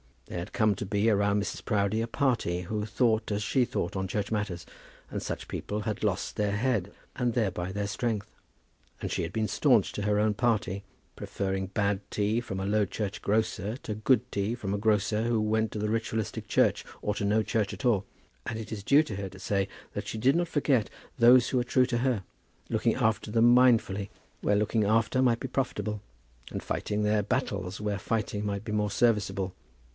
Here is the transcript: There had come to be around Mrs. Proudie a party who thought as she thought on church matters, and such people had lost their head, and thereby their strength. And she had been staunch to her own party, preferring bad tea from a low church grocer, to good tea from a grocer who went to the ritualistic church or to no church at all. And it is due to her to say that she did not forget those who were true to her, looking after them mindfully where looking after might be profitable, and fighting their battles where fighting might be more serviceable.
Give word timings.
There 0.25 0.39
had 0.39 0.53
come 0.53 0.73
to 0.75 0.85
be 0.85 1.09
around 1.09 1.43
Mrs. 1.43 1.63
Proudie 1.63 2.01
a 2.01 2.07
party 2.07 2.61
who 2.61 2.85
thought 2.85 3.31
as 3.33 3.43
she 3.43 3.65
thought 3.65 3.95
on 3.95 4.07
church 4.07 4.31
matters, 4.31 4.65
and 5.11 5.21
such 5.21 5.47
people 5.49 5.81
had 5.81 6.05
lost 6.05 6.37
their 6.37 6.53
head, 6.55 6.91
and 7.17 7.33
thereby 7.33 7.71
their 7.71 7.85
strength. 7.85 8.31
And 9.01 9.11
she 9.11 9.23
had 9.23 9.33
been 9.33 9.49
staunch 9.49 9.91
to 9.91 10.03
her 10.03 10.17
own 10.19 10.33
party, 10.33 10.83
preferring 11.17 11.67
bad 11.67 11.99
tea 12.09 12.39
from 12.39 12.59
a 12.61 12.65
low 12.65 12.85
church 12.85 13.21
grocer, 13.21 13.75
to 13.83 13.93
good 13.93 14.31
tea 14.31 14.55
from 14.55 14.73
a 14.73 14.77
grocer 14.77 15.23
who 15.23 15.39
went 15.39 15.71
to 15.73 15.79
the 15.79 15.89
ritualistic 15.89 16.47
church 16.47 16.83
or 17.01 17.13
to 17.15 17.25
no 17.25 17.43
church 17.43 17.73
at 17.73 17.85
all. 17.85 18.05
And 18.45 18.57
it 18.57 18.71
is 18.71 18.83
due 18.85 19.03
to 19.03 19.17
her 19.17 19.29
to 19.29 19.37
say 19.37 19.67
that 19.93 20.07
she 20.07 20.17
did 20.17 20.35
not 20.37 20.47
forget 20.47 20.89
those 21.19 21.49
who 21.49 21.57
were 21.57 21.65
true 21.65 21.85
to 21.87 21.99
her, 21.99 22.23
looking 22.69 22.95
after 22.95 23.29
them 23.29 23.53
mindfully 23.53 24.09
where 24.39 24.55
looking 24.55 24.85
after 24.85 25.21
might 25.21 25.41
be 25.41 25.49
profitable, 25.49 26.01
and 26.49 26.63
fighting 26.63 27.03
their 27.03 27.21
battles 27.21 27.79
where 27.81 27.99
fighting 27.99 28.43
might 28.45 28.63
be 28.65 28.71
more 28.71 28.89
serviceable. 28.89 29.53